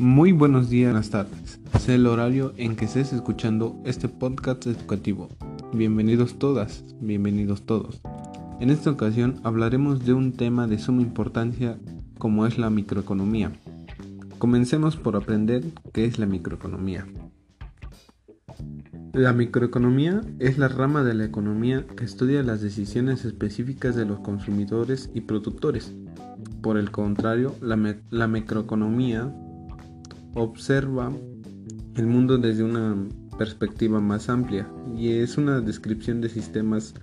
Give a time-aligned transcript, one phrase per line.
[0.00, 1.58] Muy buenos días, buenas tardes.
[1.74, 5.28] Es el horario en que estés escuchando este podcast educativo.
[5.72, 8.00] Bienvenidos todas, bienvenidos todos.
[8.60, 11.80] En esta ocasión hablaremos de un tema de suma importancia
[12.16, 13.50] como es la microeconomía.
[14.38, 17.04] Comencemos por aprender qué es la microeconomía.
[19.14, 24.20] La microeconomía es la rama de la economía que estudia las decisiones específicas de los
[24.20, 25.92] consumidores y productores.
[26.62, 29.34] Por el contrario, la, la microeconomía
[30.34, 31.12] observa
[31.96, 32.96] el mundo desde una
[33.38, 36.94] perspectiva más amplia y es una descripción de sistemas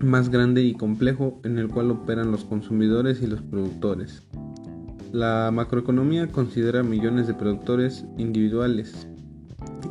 [0.00, 4.22] más grande y complejo en el cual operan los consumidores y los productores.
[5.12, 9.08] La macroeconomía considera millones de productores individuales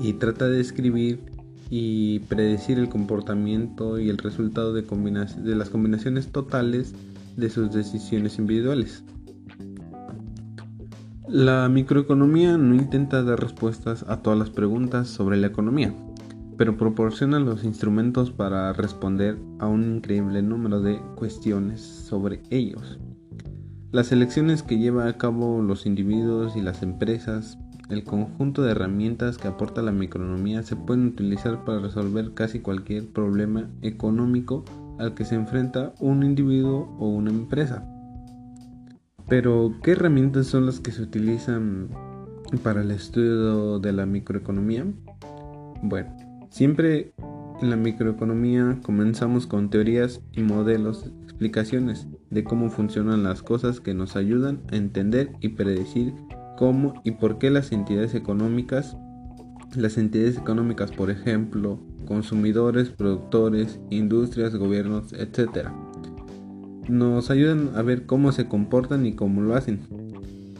[0.01, 1.19] y trata de describir
[1.69, 6.93] y predecir el comportamiento y el resultado de, de las combinaciones totales
[7.35, 9.03] de sus decisiones individuales.
[11.27, 15.93] La microeconomía no intenta dar respuestas a todas las preguntas sobre la economía,
[16.57, 22.97] pero proporciona los instrumentos para responder a un increíble número de cuestiones sobre ellos.
[23.91, 27.57] Las elecciones que lleva a cabo los individuos y las empresas
[27.89, 33.07] el conjunto de herramientas que aporta la microeconomía se pueden utilizar para resolver casi cualquier
[33.07, 34.65] problema económico
[34.99, 37.96] al que se enfrenta un individuo o una empresa.
[39.29, 41.89] Pero, ¿qué herramientas son las que se utilizan
[42.63, 44.85] para el estudio de la microeconomía?
[45.81, 46.15] Bueno,
[46.49, 47.13] siempre
[47.61, 53.93] en la microeconomía comenzamos con teorías y modelos, explicaciones de cómo funcionan las cosas que
[53.93, 56.13] nos ayudan a entender y predecir
[56.57, 58.95] cómo y por qué las entidades económicas,
[59.75, 65.69] las entidades económicas, por ejemplo, consumidores, productores, industrias, gobiernos, etc.,
[66.87, 69.81] nos ayudan a ver cómo se comportan y cómo lo hacen.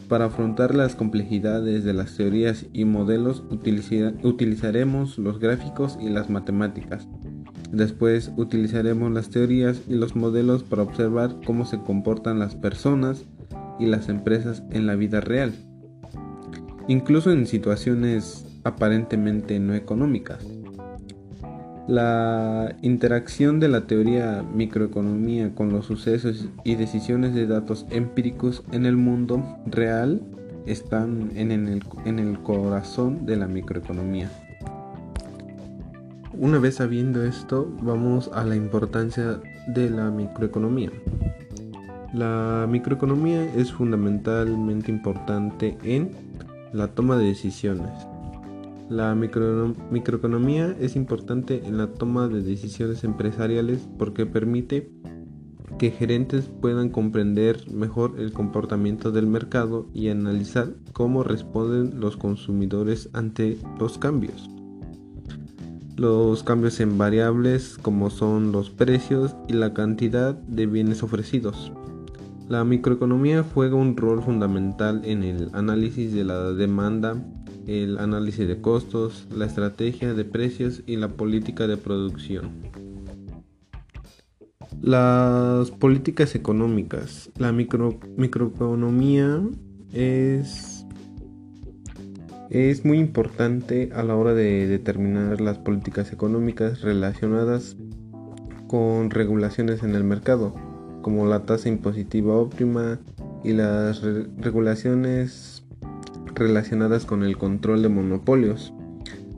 [0.08, 7.06] Para afrontar las complejidades de las teorías y modelos utilizaremos los gráficos y las matemáticas.
[7.72, 13.26] Después utilizaremos las teorías y los modelos para observar cómo se comportan las personas
[13.78, 15.52] y las empresas en la vida real
[16.88, 20.44] incluso en situaciones aparentemente no económicas.
[21.88, 28.84] La interacción de la teoría microeconomía con los sucesos y decisiones de datos empíricos en
[28.84, 30.20] el mundo real
[30.66, 34.30] están en el, corazón de la microeconomía.
[36.34, 40.90] Una vez sabiendo esto, vamos a la importancia de la microeconomía.
[42.12, 46.10] La microeconomía es fundamentalmente importante en
[46.74, 47.90] la toma de decisiones.
[48.90, 54.90] La microeconomía es importante en la toma de decisiones empresariales porque permite
[55.78, 63.10] que gerentes puedan comprender mejor el comportamiento del mercado y analizar cómo responden los consumidores
[63.12, 64.48] ante los cambios.
[65.96, 71.72] Los cambios en variables como son los precios y la cantidad de bienes ofrecidos.
[72.48, 77.22] La microeconomía juega un rol fundamental en el análisis de la demanda,
[77.68, 82.50] el análisis de costos, la estrategia de precios y la política de producción.
[84.80, 87.30] Las políticas económicas.
[87.36, 89.42] La microeconomía
[89.92, 90.86] es,
[92.48, 97.76] es muy importante a la hora de determinar las políticas económicas relacionadas
[98.66, 100.54] con regulaciones en el mercado
[101.02, 102.98] como la tasa impositiva óptima
[103.44, 105.64] y las regulaciones
[106.38, 108.72] relacionadas con el control de monopolios.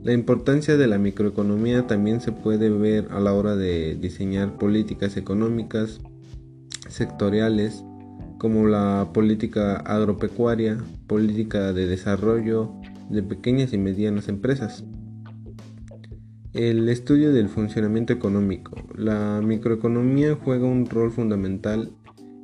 [0.03, 5.17] La importancia de la microeconomía también se puede ver a la hora de diseñar políticas
[5.17, 5.99] económicas
[6.89, 7.83] sectoriales
[8.37, 12.71] como la política agropecuaria, política de desarrollo
[13.09, 14.83] de pequeñas y medianas empresas.
[16.53, 18.75] El estudio del funcionamiento económico.
[18.95, 21.91] La microeconomía juega un rol fundamental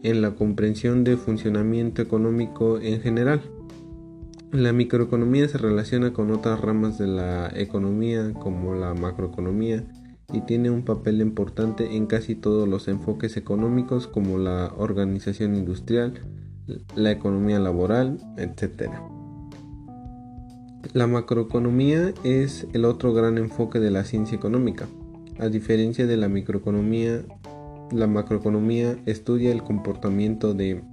[0.03, 3.41] en la comprensión del funcionamiento económico en general.
[4.53, 9.83] La microeconomía se relaciona con otras ramas de la economía como la macroeconomía
[10.31, 16.13] y tiene un papel importante en casi todos los enfoques económicos como la organización industrial,
[16.95, 18.89] la economía laboral, etc.
[20.93, 24.87] La macroeconomía es el otro gran enfoque de la ciencia económica.
[25.39, 27.21] A diferencia de la microeconomía,
[27.91, 30.83] la macroeconomía estudia el comportamiento de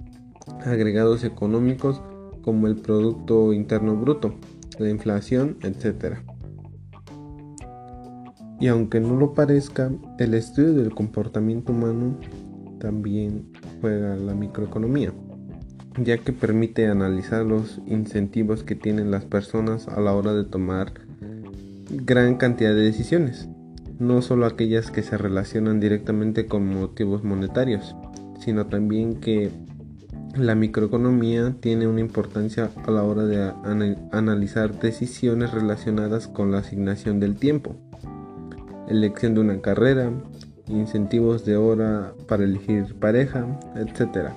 [0.65, 2.01] agregados económicos
[2.45, 4.35] como el Producto Interno Bruto,
[4.77, 6.19] la inflación, etc.
[8.59, 12.19] Y aunque no lo parezca, el estudio del comportamiento humano
[12.79, 13.51] también
[13.81, 15.11] juega la microeconomía.
[15.97, 20.91] ya que permite analizar los incentivos que tienen las personas a la hora de tomar
[21.89, 23.47] gran cantidad de decisiones,
[23.97, 27.95] no solo aquellas que se relacionan directamente con motivos monetarios,
[28.41, 29.51] sino también que
[30.37, 33.53] la microeconomía tiene una importancia a la hora de
[34.11, 37.75] analizar decisiones relacionadas con la asignación del tiempo,
[38.89, 40.11] elección de una carrera,
[40.67, 43.45] incentivos de hora para elegir pareja,
[43.75, 44.29] etc.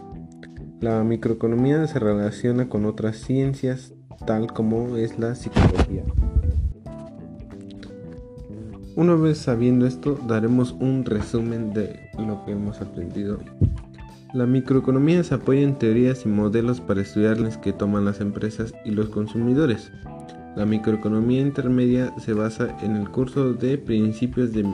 [0.81, 6.05] La microeconomía se relaciona con otras ciencias tal como es la psicología.
[8.95, 13.39] Una vez sabiendo esto, daremos un resumen de lo que hemos aprendido.
[14.35, 18.75] La microeconomía se apoya en teorías y modelos para estudiar las que toman las empresas
[18.85, 19.91] y los consumidores.
[20.55, 24.67] La microeconomía intermedia se basa en el curso de principios de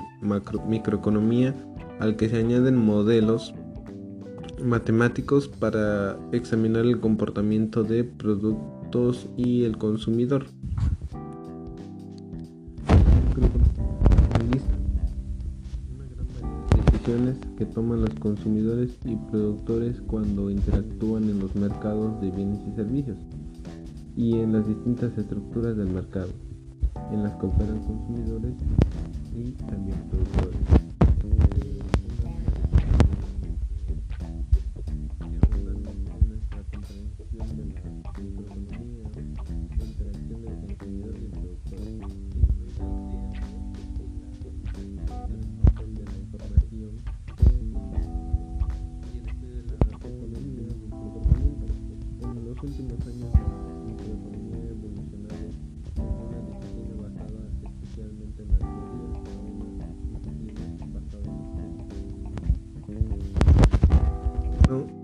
[0.66, 1.54] microeconomía
[2.00, 3.54] al que se añaden modelos
[4.60, 10.46] matemáticos para examinar el comportamiento de productos y el consumidor.
[17.04, 22.74] Decisiones que toman los consumidores y productores cuando interactúan en los mercados de bienes y
[22.76, 23.18] servicios
[24.16, 26.30] y en las distintas estructuras del mercado,
[27.12, 28.54] en las que operan consumidores
[29.34, 30.83] y también productores.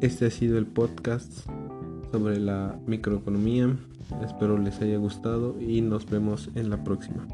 [0.00, 1.47] Este ha sido el podcast
[2.11, 3.76] sobre la microeconomía.
[4.25, 7.26] Espero les haya gustado y nos vemos en la próxima.